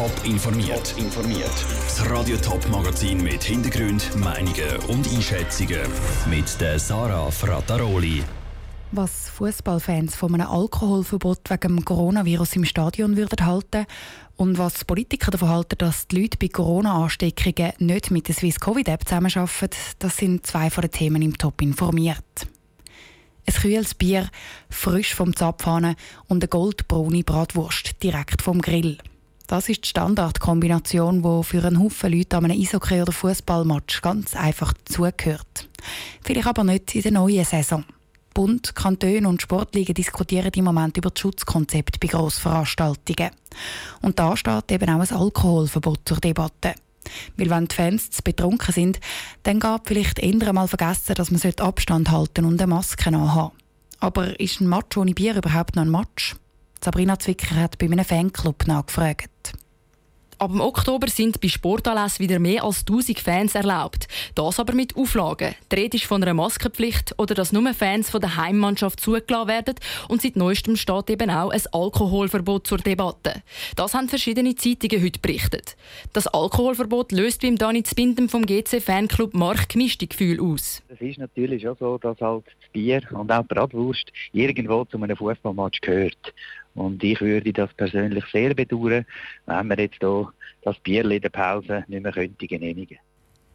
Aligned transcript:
Top 0.00 0.24
informiert. 0.24 0.94
informiert. 0.96 1.52
Das 1.84 2.08
Radio 2.08 2.38
Top 2.38 2.66
Magazin 2.70 3.22
mit 3.22 3.44
Hintergrund, 3.44 4.16
Meinungen 4.16 4.76
und 4.88 5.06
Einschätzungen 5.06 5.82
mit 6.30 6.58
der 6.58 6.78
Sarah 6.78 7.30
Frataroli. 7.30 8.22
Was 8.92 9.28
Fußballfans 9.28 10.16
von 10.16 10.32
einem 10.32 10.46
Alkoholverbot 10.46 11.50
wegen 11.50 11.76
dem 11.76 11.84
Coronavirus 11.84 12.56
im 12.56 12.64
Stadion 12.64 13.18
würden 13.18 13.44
halten 13.44 13.84
und 14.36 14.56
was 14.56 14.86
Politiker 14.86 15.32
davon 15.32 15.50
halten, 15.50 15.76
dass 15.76 16.08
die 16.08 16.22
Leute 16.22 16.38
bei 16.38 16.48
Corona-Ansteckungen 16.48 17.72
nicht 17.80 18.10
mit 18.10 18.26
der 18.26 18.34
Swiss 18.34 18.58
Covid 18.58 18.88
App 18.88 19.06
zusammenarbeiten, 19.06 19.76
das 19.98 20.16
sind 20.16 20.46
zwei 20.46 20.70
von 20.70 20.80
den 20.80 20.92
Themen 20.92 21.20
im 21.20 21.36
Top 21.36 21.60
informiert. 21.60 22.46
Ein 23.46 23.54
kühles 23.54 23.94
Bier, 23.94 24.30
frisch 24.70 25.14
vom 25.14 25.36
Zapfhahn 25.36 25.94
und 26.26 26.42
eine 26.42 26.48
goldbraune 26.48 27.22
Bratwurst 27.22 28.02
direkt 28.02 28.40
vom 28.40 28.62
Grill. 28.62 28.96
Das 29.50 29.68
ist 29.68 29.84
die 29.84 29.88
Standardkombination, 29.88 31.24
die 31.24 31.42
für 31.42 31.64
einen 31.64 31.80
Haufen 31.80 32.12
Leute 32.12 32.36
an 32.36 32.44
einem 32.44 32.60
Eishockey- 32.60 33.02
oder 33.02 33.10
Fußballmatch 33.10 34.00
ganz 34.00 34.36
einfach 34.36 34.72
zugehört. 34.84 35.68
Vielleicht 36.22 36.46
aber 36.46 36.62
nicht 36.62 36.94
in 36.94 37.02
der 37.02 37.10
neuen 37.10 37.44
Saison. 37.44 37.84
Bund, 38.32 38.76
Kantone 38.76 39.26
und 39.26 39.42
Sportligen 39.42 39.92
diskutieren 39.92 40.52
im 40.54 40.64
Moment 40.64 40.96
über 40.96 41.10
das 41.10 41.18
Schutzkonzept 41.18 41.98
bei 41.98 42.06
Grossveranstaltungen. 42.06 43.32
Und 44.02 44.20
da 44.20 44.36
steht 44.36 44.70
eben 44.70 44.88
auch 44.88 45.00
ein 45.00 45.16
Alkoholverbot 45.16 46.02
zur 46.04 46.18
Debatte. 46.18 46.76
Weil 47.36 47.50
wenn 47.50 47.66
die 47.66 47.74
Fans 47.74 48.08
zu 48.12 48.22
betrunken 48.22 48.72
sind, 48.72 49.00
dann 49.42 49.58
geht 49.58 49.80
vielleicht 49.84 50.20
eher 50.20 50.46
einmal 50.46 50.68
vergessen, 50.68 51.16
dass 51.16 51.32
man 51.32 51.42
Abstand 51.58 52.08
halten 52.12 52.44
und 52.44 52.62
eine 52.62 52.72
Maske 52.72 53.08
anhaben 53.08 53.50
Aber 53.98 54.38
ist 54.38 54.60
ein 54.60 54.68
Match 54.68 54.96
ohne 54.96 55.12
Bier 55.12 55.34
überhaupt 55.34 55.74
noch 55.74 55.82
ein 55.82 55.90
Match? 55.90 56.36
Sabrina 56.82 57.18
Zwicker 57.18 57.56
hat 57.56 57.76
bei 57.76 57.86
einem 57.86 58.04
Fanclub 58.06 58.66
nachgefragt. 58.66 59.52
Ab 60.38 60.52
dem 60.52 60.62
Oktober 60.62 61.06
sind 61.08 61.38
bei 61.42 61.48
Sportanlässen 61.48 62.24
wieder 62.26 62.38
mehr 62.38 62.64
als 62.64 62.80
1000 62.88 63.20
Fans 63.20 63.54
erlaubt. 63.54 64.08
Das 64.34 64.58
aber 64.58 64.72
mit 64.72 64.96
Auflagen. 64.96 65.54
Die 65.70 65.76
Rede 65.76 65.98
ist 65.98 66.06
von 66.06 66.22
einer 66.22 66.32
Maskenpflicht 66.32 67.14
oder 67.18 67.34
dass 67.34 67.52
nur 67.52 67.74
Fans 67.74 68.08
von 68.08 68.22
der 68.22 68.38
Heimmannschaft 68.38 69.00
zugelassen 69.00 69.48
werden. 69.48 69.74
Und 70.08 70.22
seit 70.22 70.36
neuestem 70.36 70.76
steht 70.76 71.10
eben 71.10 71.28
auch 71.28 71.50
ein 71.50 71.60
Alkoholverbot 71.72 72.66
zur 72.66 72.78
Debatte. 72.78 73.42
Das 73.76 73.92
haben 73.92 74.08
verschiedene 74.08 74.54
Zeitungen 74.54 75.04
heute 75.04 75.20
berichtet. 75.20 75.76
Das 76.14 76.26
Alkoholverbot 76.26 77.12
löst 77.12 77.42
beim 77.42 77.56
Dani 77.56 77.82
Zbinden 77.82 78.30
vom 78.30 78.46
GC 78.46 78.80
Fanclub 78.80 79.34
Mark 79.34 79.68
gemischte 79.68 80.06
Gefühle 80.06 80.42
aus. 80.42 80.82
Es 80.88 81.02
ist 81.02 81.18
natürlich 81.18 81.68
auch 81.68 81.76
so, 81.78 81.98
dass 81.98 82.18
halt 82.22 82.46
das 82.46 82.70
Bier 82.72 83.02
und 83.10 83.30
auch 83.30 83.42
die 83.42 83.48
Bratwurst 83.54 84.10
irgendwo 84.32 84.86
zu 84.86 84.96
einem 84.96 85.18
Fußballmatch 85.18 85.82
gehört. 85.82 86.32
Und 86.80 87.04
ich 87.04 87.20
würde 87.20 87.52
das 87.52 87.72
persönlich 87.74 88.24
sehr 88.32 88.54
bedauern, 88.54 89.04
wenn 89.46 89.68
wir 89.68 89.78
jetzt 89.78 89.98
hier 90.00 90.32
das 90.62 90.78
Bier 90.78 91.04
in 91.10 91.20
der 91.20 91.28
Pause 91.28 91.84
nicht 91.88 92.02
mehr 92.02 92.12
könnte 92.12 92.46
genehmigen 92.46 92.98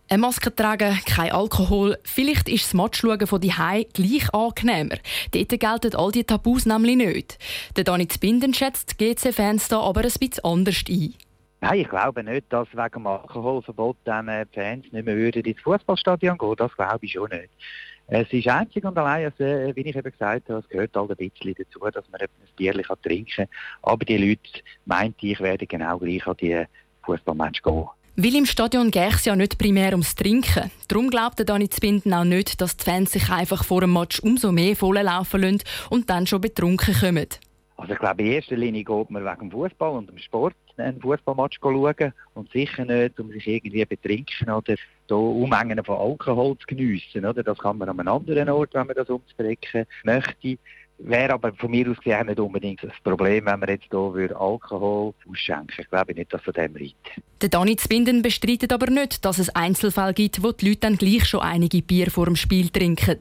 eine 0.07 0.21
Maske 0.21 0.53
tragen, 0.55 0.99
kein 1.07 1.31
Alkohol. 1.31 1.97
Vielleicht 2.03 2.47
ist 2.47 2.65
das 2.65 2.73
Matchschauen 2.75 3.25
von 3.25 3.41
Hai 3.41 3.87
gleich 3.91 4.31
angenehmer. 4.35 4.97
Dort 5.31 5.59
gelten 5.59 5.95
all 5.95 6.11
diese 6.11 6.27
Tabus 6.27 6.67
nämlich 6.67 6.95
nicht. 6.95 7.39
Der 7.75 7.85
Dani 7.85 8.07
Binden 8.21 8.53
schätzt 8.53 8.99
die 8.99 9.15
GC-Fans 9.15 9.67
da 9.69 9.79
aber 9.79 10.01
ein 10.01 10.11
bisschen 10.19 10.43
anders 10.43 10.83
ein. 10.87 11.15
Nein, 11.61 11.79
ich 11.79 11.89
glaube 11.89 12.23
nicht, 12.23 12.53
dass 12.53 12.67
wegen 12.73 12.91
dem 12.91 13.07
Alkoholverbot 13.07 13.97
dann 14.03 14.27
die 14.27 14.53
Fans 14.53 14.85
nicht 14.91 15.05
mehr 15.05 15.35
ins 15.35 15.61
Fußballstadion 15.61 16.37
gehen 16.37 16.55
Das 16.55 16.75
glaube 16.75 16.99
ich 17.01 17.13
schon 17.13 17.29
nicht. 17.31 17.49
Es 18.07 18.31
ist 18.31 18.47
einzig 18.47 18.83
und 18.85 18.97
allein, 18.97 19.25
also, 19.25 19.75
wie 19.75 19.81
ich 19.81 19.95
eben 19.95 20.11
gesagt 20.11 20.49
habe, 20.49 20.59
es 20.59 20.69
gehört 20.69 20.95
halt 20.95 21.09
ein 21.09 21.17
bisschen 21.17 21.55
dazu, 21.57 21.79
dass 21.91 22.07
man 22.11 22.21
ein 22.21 22.27
Bier 22.55 22.73
trinken 23.01 23.31
kann. 23.35 23.47
Aber 23.81 24.05
die 24.05 24.17
Leute 24.17 24.61
meinte 24.85 25.25
ich, 25.25 25.39
werden 25.39 25.67
genau 25.67 25.97
gleich 25.97 26.27
an 26.27 26.37
die 26.39 26.63
Fußballmatch 27.03 27.63
gehen. 27.63 27.87
Weil 28.17 28.35
im 28.35 28.45
Stadion 28.45 28.91
geht 28.91 29.13
es 29.13 29.25
ja 29.25 29.35
nicht 29.35 29.57
primär 29.57 29.91
ums 29.91 30.15
Trinken. 30.15 30.71
Darum 30.87 31.09
glaubt 31.09 31.39
der 31.39 31.45
Dani 31.45 31.67
Zbinden 31.67 32.13
auch 32.13 32.23
nicht, 32.23 32.61
dass 32.61 32.77
die 32.77 32.85
Fans 32.85 33.11
sich 33.11 33.29
einfach 33.29 33.65
vor 33.65 33.81
dem 33.81 33.91
Match 33.91 34.19
umso 34.21 34.53
mehr 34.53 34.75
volllaufen 34.75 35.41
lassen 35.41 35.63
und 35.89 36.09
dann 36.09 36.25
schon 36.25 36.39
betrunken 36.39 36.93
kommen. 36.93 37.27
Also 37.77 37.93
ich 37.93 37.99
glaube, 37.99 38.21
in 38.21 38.31
erster 38.31 38.55
Linie 38.55 38.83
geht 38.83 39.09
man 39.09 39.25
wegen 39.25 39.39
dem 39.39 39.51
Fußball 39.51 39.97
und 39.97 40.09
dem 40.09 40.17
Sport 40.17 40.55
einen 40.77 41.01
Fußballmatch 41.01 41.59
schauen 41.61 42.13
und 42.33 42.51
sicher 42.51 42.85
nicht, 42.85 43.19
um 43.19 43.31
sich 43.31 43.47
irgendwie 43.47 43.85
betrinken 43.85 44.49
oder 44.49 44.75
da 45.07 45.15
Unmengen 45.15 45.83
von 45.83 45.97
Alkohol 45.97 46.57
zu 46.57 46.67
geniessen. 46.67 47.25
Oder? 47.25 47.43
Das 47.43 47.57
kann 47.57 47.77
man 47.77 47.89
an 47.89 47.99
einem 47.99 48.07
anderen 48.07 48.49
Ort, 48.49 48.73
wenn 48.73 48.87
man 48.87 48.95
das 48.95 49.09
umzubrechen 49.09 49.85
möchte. 50.03 50.57
Wäre 50.97 51.33
aber 51.33 51.51
von 51.53 51.71
mir 51.71 51.89
aus 51.91 51.97
gesehen 51.97 52.27
nicht 52.27 52.39
unbedingt 52.39 52.81
das 52.81 52.93
Problem, 53.03 53.45
wenn 53.45 53.59
man 53.59 53.67
jetzt 53.67 53.87
hier 53.91 54.39
Alkohol 54.39 55.13
ausschenken 55.29 55.75
Ich 55.77 55.89
glaube 55.89 56.13
nicht, 56.13 56.33
dass 56.33 56.41
von 56.41 56.53
dem 56.53 56.73
reicht. 56.73 56.95
Der 57.41 57.49
Dani 57.49 57.75
Zbinden 57.75 58.21
bestreitet 58.21 58.71
aber 58.71 58.89
nicht, 58.89 59.25
dass 59.25 59.37
es 59.37 59.49
Einzelfälle 59.49 60.13
gibt, 60.13 60.41
wo 60.41 60.53
die 60.53 60.69
Leute 60.69 60.79
dann 60.81 60.95
gleich 60.95 61.25
schon 61.25 61.41
einige 61.41 61.81
Bier 61.81 62.09
vor 62.09 62.25
dem 62.25 62.37
Spiel 62.37 62.69
trinken. 62.69 63.19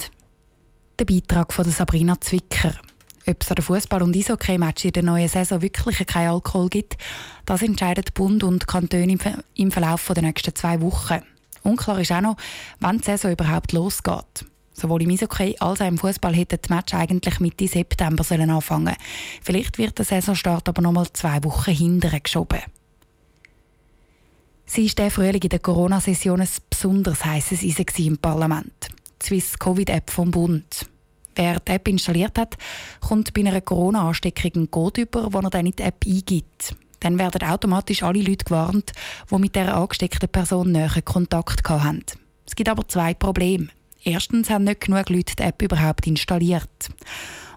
Der 1.00 1.04
Beitrag 1.04 1.52
von 1.52 1.64
Sabrina 1.64 2.20
Zwicker. 2.20 2.74
Ob 3.26 3.42
es 3.42 3.50
an 3.50 3.54
den 3.54 3.64
Fußball- 3.64 4.02
und 4.02 4.14
Eishockey-Match 4.14 4.84
in 4.84 4.92
der 4.92 5.02
neuen 5.02 5.28
Saison 5.28 5.62
wirklich 5.62 6.06
keinen 6.06 6.28
Alkohol 6.28 6.68
gibt, 6.68 6.98
das 7.46 7.62
entscheiden 7.62 8.04
Bund 8.12 8.44
und 8.44 8.66
Kantone 8.66 9.18
im 9.54 9.70
Verlauf 9.70 10.12
der 10.14 10.22
nächsten 10.22 10.54
zwei 10.54 10.80
Wochen. 10.82 11.20
Unklar 11.62 12.00
ist 12.00 12.12
auch 12.12 12.20
noch, 12.20 12.36
wann 12.80 12.98
die 12.98 13.04
Saison 13.04 13.32
überhaupt 13.32 13.72
losgeht. 13.72 14.44
Sowohl 14.74 15.02
im 15.02 15.10
Eishockey 15.10 15.56
als 15.60 15.80
auch 15.80 15.86
im 15.86 15.96
Fußball 15.96 16.34
hätte 16.34 16.58
das 16.58 16.68
Match 16.68 16.92
eigentlich 16.92 17.40
Mitte 17.40 17.66
September 17.66 18.24
sollen 18.24 18.50
anfangen. 18.50 18.96
Vielleicht 19.40 19.78
wird 19.78 19.98
der 19.98 20.04
Saisonstart 20.04 20.68
aber 20.68 20.82
noch 20.82 20.92
mal 20.92 21.10
zwei 21.12 21.42
Wochen 21.44 21.70
hinterher 21.70 22.20
geschoben. 22.20 22.60
Sie 24.66 24.86
war 24.86 24.94
der 24.96 25.10
Frühling 25.10 25.42
in 25.42 25.48
der 25.48 25.58
Corona-Session 25.60 26.40
ein 26.40 26.48
besonders 26.68 27.24
heißes 27.24 27.62
Eisen 27.62 28.06
im 28.06 28.18
Parlament. 28.18 28.88
Die 29.22 29.26
Swiss 29.26 29.58
Covid-App 29.58 30.10
vom 30.10 30.30
Bund. 30.30 30.86
Wer 31.36 31.60
die 31.60 31.72
App 31.72 31.88
installiert 31.88 32.38
hat, 32.38 32.56
kommt 33.00 33.34
bei 33.34 33.40
einer 33.40 33.60
Corona-Ansteckung 33.60 34.52
einen 34.54 34.70
Code 34.70 35.02
über, 35.02 35.28
den 35.28 35.44
er 35.44 35.50
dann 35.50 35.66
in 35.66 35.72
die 35.72 35.82
App 35.82 36.04
eingibt. 36.06 36.76
Dann 37.00 37.18
werden 37.18 37.42
automatisch 37.42 38.02
alle 38.02 38.22
Leute 38.22 38.44
gewarnt, 38.44 38.92
die 39.30 39.38
mit 39.38 39.54
der 39.54 39.76
angesteckten 39.76 40.28
Person 40.28 40.72
näher 40.72 41.02
Kontakt 41.04 41.68
hatten. 41.68 42.04
Es 42.46 42.54
gibt 42.54 42.68
aber 42.68 42.88
zwei 42.88 43.14
Probleme. 43.14 43.68
Erstens 44.02 44.50
haben 44.50 44.64
nicht 44.64 44.82
genug 44.82 45.08
Leute 45.08 45.34
die 45.36 45.42
App 45.42 45.62
überhaupt 45.62 46.06
installiert. 46.06 46.68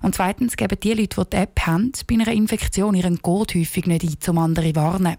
Und 0.02 0.16
zweitens 0.16 0.56
geben 0.56 0.80
die 0.82 0.94
Leute, 0.94 1.24
die 1.24 1.30
die 1.30 1.38
App 1.38 1.60
haben, 1.62 1.92
bei 2.08 2.16
einer 2.16 2.32
Infektion 2.32 2.96
ihren 2.96 3.22
Code 3.22 3.60
häufig 3.60 3.86
nicht 3.86 4.04
ein, 4.04 4.30
um 4.30 4.38
andere 4.38 4.74
zu 4.74 4.76
warnen. 4.76 5.18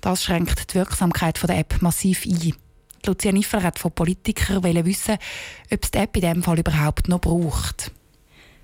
Das 0.00 0.24
schränkt 0.24 0.72
die 0.72 0.76
Wirksamkeit 0.76 1.40
der 1.42 1.58
App 1.58 1.80
massiv 1.80 2.26
ein. 2.26 2.54
Lucia 3.08 3.32
Niffler 3.32 3.62
hat 3.62 3.78
von 3.78 3.90
Politikern 3.90 4.62
wissen, 4.62 5.16
ob 5.72 5.82
es 5.82 5.90
die 5.90 5.98
App 5.98 6.14
in 6.16 6.22
diesem 6.22 6.42
Fall 6.42 6.58
überhaupt 6.58 7.08
noch 7.08 7.20
braucht. 7.20 7.90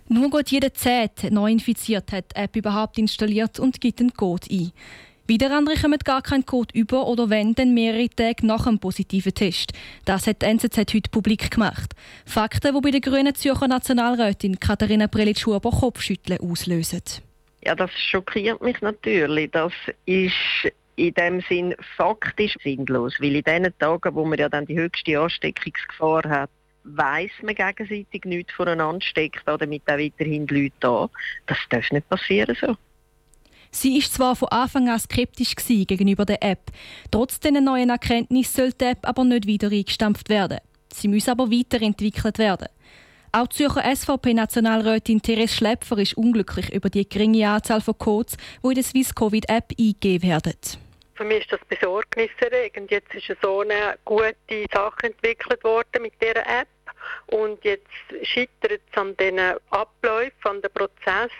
Nur 0.09 0.29
gut 0.29 0.51
jeder 0.51 0.73
Zehnte 0.75 1.33
neu 1.33 1.51
infiziert 1.51 2.13
hat 2.13 2.33
die 2.33 2.41
App 2.41 2.55
überhaupt 2.55 2.99
installiert 2.99 3.59
und 3.59 3.81
gibt 3.81 4.01
einen 4.01 4.13
Code 4.13 4.47
ein. 4.51 4.73
Wieder 5.27 5.57
andere 5.57 5.77
kommen 5.81 5.99
gar 6.05 6.21
keinen 6.21 6.45
Code 6.45 6.79
über 6.79 7.07
oder 7.07 7.31
wenn, 7.31 7.55
dann 7.55 7.73
mehrere 7.73 8.11
Tage 8.11 8.47
nach 8.47 8.67
einem 8.67 8.79
positiven 8.79 9.33
Test. 9.33 9.73
Das 10.05 10.27
hat 10.27 10.43
die 10.43 10.47
NZZ 10.47 10.77
heute 10.77 11.11
publik 11.11 11.51
gemacht. 11.51 11.95
Fakten, 12.27 12.75
die 12.75 12.81
bei 12.83 12.91
der 12.91 13.01
grünen 13.01 13.35
Zürcher 13.35 13.67
Nationalrätin 13.67 14.61
Katharina 14.61 15.07
Prelitsch-Schuber 15.07 15.71
Kopfschütteln 15.71 16.41
auslösen. 16.41 17.01
Ja, 17.65 17.75
das 17.75 17.91
schockiert 17.93 18.61
mich 18.61 18.79
natürlich. 18.83 19.51
Das 19.53 19.73
ist 20.05 20.35
in 20.97 21.15
dem 21.15 21.41
Sinn 21.49 21.75
faktisch 21.97 22.57
sinnlos, 22.63 23.15
weil 23.21 23.37
in 23.37 23.43
den 23.43 23.79
Tagen, 23.79 24.15
wo 24.15 24.25
man 24.25 24.39
ja 24.39 24.49
dann 24.49 24.67
die 24.67 24.77
höchste 24.77 25.19
Ansteckungsgefahr 25.19 26.29
hat, 26.29 26.51
weiß 26.85 27.31
man 27.43 27.55
gegenseitig 27.55 28.25
nichts 28.25 28.53
voneinander, 28.53 29.05
steckt 29.05 29.43
damit 29.47 29.83
auch 29.87 29.99
weiterhin 29.99 30.47
Leute 30.47 30.89
an. 30.89 31.09
Das 31.47 31.59
darf 31.71 31.91
nicht 31.91 32.09
passieren 32.09 32.57
so. 32.61 32.77
Sie 33.71 33.99
ist 33.99 34.15
zwar 34.15 34.37
von 34.37 34.49
Anfang 34.49 34.89
an 34.89 35.01
skeptisch 35.01 35.57
gegenüber 35.57 36.25
der 36.25 36.43
App. 36.45 36.71
Trotz 37.11 37.41
dieser 37.41 37.61
neuen 37.61 37.91
Erkenntnis 37.91 38.53
soll 38.53 38.73
die 38.73 38.85
App 38.85 39.01
aber 39.03 39.25
nicht 39.25 39.47
wieder 39.47 39.69
eingestampft 39.69 40.29
werden. 40.29 40.59
Sie 40.93 41.09
muss 41.09 41.29
aber 41.29 41.51
weiterentwickelt 41.51 42.39
werden. 42.39 42.69
Auch 43.33 43.49
die 43.49 43.57
Zürcher 43.57 43.97
SVP-Nationalrätin 43.97 45.21
Therese 45.21 45.57
Schläpfer 45.57 45.99
ist 45.99 46.17
unglücklich 46.17 46.73
über 46.73 46.89
die 46.89 47.09
geringe 47.09 47.49
Anzahl 47.49 47.81
von 47.81 47.99
Codes, 47.99 48.37
die 48.63 48.69
in 48.69 48.75
der 48.75 48.85
Swiss 48.85 49.13
Covid 49.13 49.49
App 49.49 49.73
eingegeben 49.77 50.29
werden. 50.29 50.55
Für 51.15 51.25
mich 51.25 51.43
ist 51.43 51.53
das 51.53 51.61
besorgniserregend. 51.69 52.91
Jetzt 52.91 53.15
ist 53.15 53.31
so 53.41 53.61
eine 53.61 53.99
gute 54.05 54.35
Sache 54.73 55.07
entwickelt 55.07 55.63
worden 55.63 56.03
mit 56.03 56.15
dieser 56.21 56.47
App. 56.47 56.69
Und 57.27 57.65
jetzt 57.65 57.87
scheitert 58.23 58.81
es 58.91 58.99
an 58.99 59.17
den 59.17 59.39
Abläufen, 59.71 60.33
an 60.45 60.63
den 60.63 60.73
Prozess, 60.73 61.31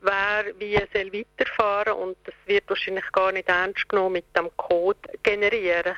wer 0.00 0.44
wie 0.58 0.76
soll 0.92 1.12
weiterfahren 1.12 1.92
und 1.94 2.16
das 2.24 2.34
wird 2.46 2.68
wahrscheinlich 2.68 3.04
gar 3.12 3.32
nicht 3.32 3.48
ernst 3.48 3.88
genommen 3.88 4.14
mit 4.14 4.36
dem 4.36 4.50
Code 4.56 4.98
generieren. 5.22 5.94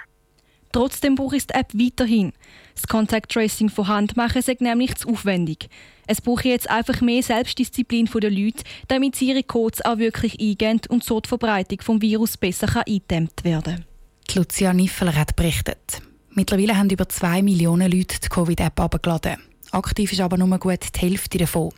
Trotzdem 0.72 1.14
braucht 1.14 1.36
es 1.36 1.46
die 1.46 1.54
App 1.54 1.72
weiterhin. 1.74 2.32
Das 2.74 2.86
Contact 2.86 3.30
Tracing 3.30 3.69
von 3.69 3.88
Hand 3.88 4.16
machen 4.16 4.42
sei 4.42 4.56
nämlich 4.58 4.94
zu 4.96 5.10
aufwendig. 5.10 5.69
Es 6.06 6.20
braucht 6.20 6.46
jetzt 6.46 6.69
einfach 6.69 7.00
mehr 7.00 7.22
Selbstdisziplin 7.22 8.08
der 8.12 8.30
Leute, 8.30 8.64
damit 8.88 9.16
sie 9.16 9.28
ihre 9.28 9.42
Codes 9.42 9.84
auch 9.84 9.98
wirklich 9.98 10.40
eingehen 10.40 10.80
und 10.88 11.04
so 11.04 11.20
die 11.20 11.28
Verbreitung 11.28 11.78
des 11.78 12.02
Virus 12.02 12.36
besser 12.36 12.82
eingedämmt 12.86 13.44
werden 13.44 13.84
kann. 14.26 14.36
Lucia 14.36 14.72
Niffeler 14.72 15.14
hat 15.14 15.36
berichtet. 15.36 16.00
Mittlerweile 16.30 16.76
haben 16.76 16.88
über 16.88 17.08
zwei 17.08 17.42
Millionen 17.42 17.92
Leute 17.92 18.18
die 18.18 18.28
Covid-App 18.28 18.80
abgeladen. 18.80 19.36
Aktiv 19.72 20.12
ist 20.12 20.20
aber 20.20 20.36
nur 20.36 20.58
gut 20.58 20.80
die 20.94 21.00
Hälfte 21.00 21.38
davon. 21.38 21.72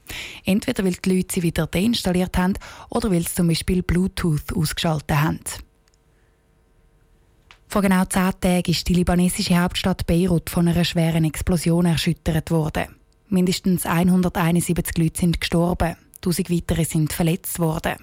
Entweder 0.45 0.85
weil 0.85 0.95
die 0.95 1.17
Leute 1.17 1.35
sie 1.35 1.43
wieder 1.43 1.67
deinstalliert 1.67 2.37
haben 2.37 2.55
oder 2.91 3.11
weil 3.11 3.23
sie 3.23 3.35
zum 3.35 3.49
Beispiel 3.49 3.83
Bluetooth 3.83 4.53
ausgeschaltet 4.55 5.17
haben. 5.17 5.41
Vor 7.75 7.83
genau 7.83 8.05
zehn 8.05 8.31
Tagen 8.39 8.71
ist 8.71 8.87
die 8.89 8.95
libanesische 8.95 9.61
Hauptstadt 9.61 10.07
Beirut 10.07 10.49
von 10.49 10.69
einer 10.69 10.85
schweren 10.85 11.25
Explosion 11.25 11.87
erschüttert 11.87 12.53
worden. 12.53 12.85
Mindestens 13.29 13.85
171 13.85 14.97
Leute 14.97 15.19
sind 15.19 15.41
gestorben, 15.41 15.97
1000 16.19 16.51
weitere 16.51 16.85
sind 16.85 17.13
verletzt 17.13 17.59
worden. 17.59 17.97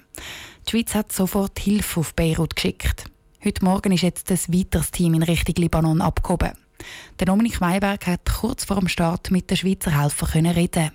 Die 0.68 0.72
Schweiz 0.72 0.94
hat 0.94 1.14
sofort 1.14 1.58
Hilfe 1.58 2.02
auf 2.02 2.14
Beirut 2.16 2.58
geschickt. 2.58 3.06
Heute 3.42 3.64
Morgen 3.64 3.94
ist 3.94 4.02
jetzt 4.02 4.30
ein 4.30 4.40
weiteres 4.50 4.92
Team 4.92 5.14
in 5.14 5.24
Richtung 5.24 5.56
Libanon 5.56 6.02
abgehoben. 6.02 6.52
Der 7.22 7.28
Dominik 7.28 7.62
Mayberg 7.62 8.08
hat 8.08 8.26
kurz 8.26 8.66
vor 8.66 8.78
dem 8.78 8.90
Start 8.90 9.32
mit 9.32 9.50
den 9.50 9.56
Schweizer 9.56 9.98
Helfern 9.98 10.48
reden. 10.48 10.92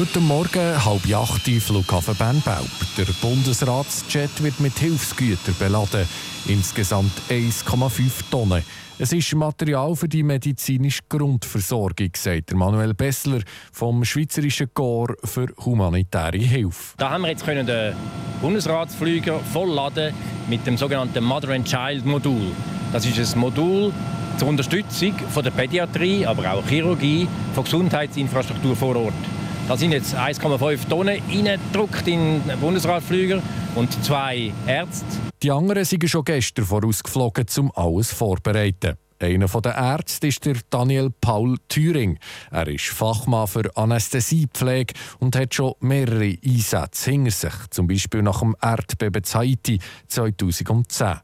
Heute 0.00 0.20
Morgen 0.20 0.82
halb 0.82 1.14
acht 1.14 1.42
Flughafen 1.42 2.16
Bernbaub. 2.16 2.70
Der 2.96 3.04
Bundesratsjet 3.20 4.42
wird 4.42 4.58
mit 4.58 4.78
Hilfsgütern 4.78 5.54
beladen. 5.58 6.08
Insgesamt 6.46 7.12
1,5 7.28 8.00
Tonnen. 8.30 8.62
Es 8.98 9.12
ist 9.12 9.34
Material 9.34 9.94
für 9.94 10.08
die 10.08 10.22
medizinische 10.22 11.02
Grundversorgung, 11.06 12.08
sagt 12.16 12.54
Manuel 12.54 12.94
Bessler 12.94 13.40
vom 13.72 14.02
Schweizerischen 14.02 14.72
Korps 14.72 15.32
für 15.32 15.48
humanitäre 15.66 16.38
Hilfe. 16.38 16.94
Da 16.96 17.10
haben 17.10 17.20
wir 17.24 17.28
jetzt 17.28 17.44
können 17.44 17.66
den 17.66 17.94
Bundesratsflüger 18.40 19.40
vollladen 19.52 20.14
mit 20.48 20.66
dem 20.66 20.78
sogenannten 20.78 21.22
Mother 21.22 21.50
and 21.50 21.68
Child 21.68 22.06
Modul. 22.06 22.52
Das 22.90 23.04
ist 23.04 23.34
ein 23.34 23.38
Modul 23.38 23.92
zur 24.38 24.48
Unterstützung 24.48 25.12
von 25.28 25.44
der 25.44 25.50
Pädiatrie, 25.50 26.24
aber 26.24 26.54
auch 26.54 26.66
Chirurgie, 26.66 27.28
von 27.52 27.64
Gesundheitsinfrastruktur 27.64 28.74
vor 28.74 28.96
Ort. 28.96 29.39
Da 29.70 29.76
sind 29.76 29.92
jetzt 29.92 30.16
1,5 30.16 30.88
Tonnen 30.88 31.22
reingedruckt 31.30 32.08
in 32.08 32.44
den 32.44 32.58
Bundesratflüger 32.58 33.40
und 33.76 34.04
zwei 34.04 34.52
Ärzte. 34.66 35.06
Die 35.44 35.52
anderen 35.52 35.84
sind 35.84 36.10
schon 36.10 36.24
gestern 36.24 36.64
vorausgeflogen, 36.64 37.46
um 37.58 37.70
alles 37.76 38.12
vorzubereiten. 38.12 38.96
Einer 39.20 39.46
der 39.46 39.76
Ärzte 39.76 40.26
ist 40.26 40.44
der 40.44 40.56
Daniel 40.70 41.10
Paul 41.20 41.56
Thüring. 41.68 42.18
Er 42.50 42.66
ist 42.66 42.86
Fachmann 42.86 43.46
für 43.46 43.70
Anästhesiepflege 43.76 44.94
und 45.20 45.36
hat 45.36 45.54
schon 45.54 45.74
mehrere 45.78 46.36
Einsätze 46.44 47.12
hinter 47.12 47.30
sich, 47.30 47.54
zum 47.70 47.86
Beispiel 47.86 48.22
nach 48.22 48.40
dem 48.40 48.56
Erdbeben 48.60 49.22
Haiti 49.22 49.78
2010. 50.08 51.20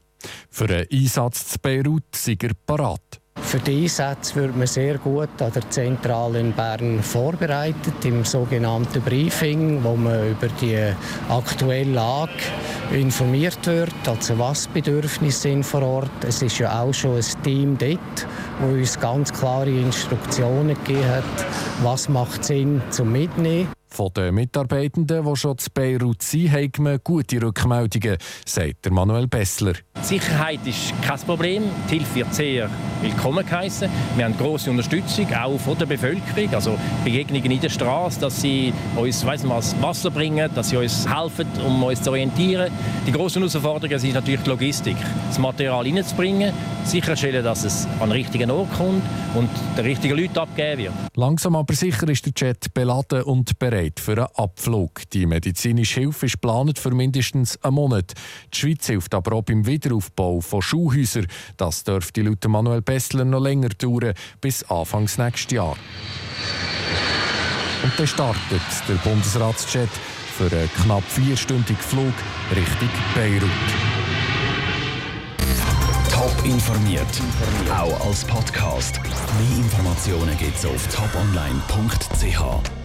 Für 0.49 0.69
einen 0.69 0.87
Einsatz 0.89 1.49
zu 1.49 1.59
Beirut 1.59 2.15
sind 2.15 2.45
er 2.45 2.51
parat. 2.65 3.19
Für 3.41 3.59
die 3.59 3.83
Einsätze 3.83 4.35
wird 4.35 4.57
man 4.57 4.67
sehr 4.67 4.97
gut 4.97 5.29
an 5.39 5.51
der 5.53 5.69
Zentrale 5.69 6.39
in 6.39 6.51
Bern 6.51 7.01
vorbereitet, 7.01 8.03
im 8.03 8.25
sogenannten 8.25 9.01
Briefing, 9.01 9.83
wo 9.83 9.95
man 9.95 10.31
über 10.31 10.47
die 10.59 10.77
aktuelle 11.29 11.93
Lage 11.93 12.31
informiert 12.91 13.65
wird, 13.65 13.93
also 14.05 14.37
was 14.37 14.67
Bedürfnisse 14.67 15.41
sind 15.41 15.63
vor 15.63 15.81
Ort. 15.81 16.23
Es 16.27 16.41
ist 16.41 16.59
ja 16.59 16.81
auch 16.81 16.93
schon 16.93 17.17
ein 17.17 17.43
Team 17.43 17.77
dort, 17.77 17.99
das 18.59 18.69
uns 18.69 18.99
ganz 18.99 19.33
klare 19.33 19.69
Instruktionen 19.69 20.75
gegeben 20.83 21.07
hat, 21.07 21.45
was 21.83 22.09
macht 22.09 22.43
Sinn 22.43 22.81
zum 22.89 23.11
Mitnehmen. 23.11 23.69
Von 23.97 24.13
den 24.15 24.35
Mitarbeitenden, 24.35 25.25
die 25.25 25.35
schon 25.35 25.57
zu 25.57 25.71
Beirut 25.73 26.21
sind, 26.21 26.51
haben 26.51 26.85
wir 26.85 26.99
gute 26.99 27.41
Rückmeldungen, 27.41 28.19
sagt 28.45 28.91
Manuel 28.91 29.25
Bessler. 29.25 29.73
Die 29.99 30.05
Sicherheit 30.05 30.59
ist 30.67 30.93
kein 31.01 31.19
Problem. 31.21 31.63
Die 31.89 31.95
Hilfe 31.95 32.15
wird 32.17 32.31
sehr 32.31 32.69
willkommen 33.01 33.43
geheißen. 33.43 33.89
Wir 34.15 34.25
haben 34.25 34.37
große 34.37 34.69
Unterstützung, 34.69 35.25
auch 35.33 35.57
von 35.57 35.75
der 35.79 35.87
Bevölkerung. 35.87 36.53
Also 36.53 36.77
Begegnungen 37.03 37.49
in 37.49 37.59
der 37.59 37.69
Straße, 37.69 38.19
dass 38.19 38.39
sie 38.39 38.71
uns 38.95 39.25
weiss 39.25 39.49
was 39.49 39.75
Wasser 39.81 40.11
bringen, 40.11 40.47
dass 40.53 40.69
sie 40.69 40.77
uns 40.77 41.07
helfen, 41.11 41.47
um 41.65 41.81
uns 41.81 41.99
zu 41.99 42.11
orientieren. 42.11 42.71
Die 43.07 43.11
grossen 43.11 43.39
Herausforderungen 43.39 43.97
sind 43.97 44.13
natürlich 44.13 44.41
die 44.41 44.49
Logistik. 44.51 44.97
Das 45.27 45.39
Material 45.39 45.83
reinzubringen, 45.83 46.53
sicherstellen, 46.83 47.43
dass 47.43 47.63
es 47.63 47.87
an 47.99 48.09
den 48.09 48.11
richtigen 48.11 48.51
Ort 48.51 48.71
kommt 48.73 49.01
und 49.33 49.49
den 49.75 49.85
richtigen 49.85 50.15
Leuten 50.17 50.37
abgegeben 50.37 50.83
wird. 50.83 50.93
Langsam 51.15 51.55
aber 51.55 51.73
sicher 51.73 52.07
ist 52.09 52.27
der 52.27 52.33
Jet 52.35 52.71
beladen 52.75 53.23
und 53.23 53.57
bereit 53.57 53.86
für 53.95 54.13
einen 54.13 54.27
Abflug. 54.35 55.09
Die 55.11 55.25
medizinische 55.25 56.01
Hilfe 56.01 56.25
ist 56.27 56.33
geplant 56.33 56.79
für 56.79 56.91
mindestens 56.91 57.61
einen 57.63 57.75
Monat. 57.75 58.13
Die 58.53 58.57
Schweiz 58.57 58.87
hilft 58.87 59.13
aber 59.13 59.35
auch 59.35 59.43
beim 59.43 59.65
Wiederaufbau 59.65 60.41
von 60.41 60.61
Schulhäusern. 60.61 61.27
Das 61.57 61.83
dürfte 61.83 62.21
laut 62.21 62.45
Manuel 62.47 62.81
Bessler 62.81 63.25
noch 63.25 63.41
länger 63.41 63.69
dauern, 63.69 64.13
bis 64.41 64.63
Anfangs 64.63 65.17
nächstes 65.17 65.51
Jahr. 65.51 65.75
Und 67.83 67.93
dann 67.97 68.07
startet 68.07 68.61
der 68.87 68.95
Bundesratsjet 68.95 69.89
für 70.37 70.51
einen 70.55 70.69
knapp 70.83 71.03
vierstündigen 71.03 71.77
Flug 71.77 72.13
Richtung 72.55 72.89
Beirut. 73.15 73.49
Top 76.11 76.45
informiert, 76.45 77.21
auch 77.71 78.07
als 78.07 78.25
Podcast. 78.25 78.99
Mehr 79.03 79.57
Informationen 79.57 80.37
gibt 80.37 80.57
es 80.57 80.65
auf 80.65 80.87
toponline.ch. 80.87 82.76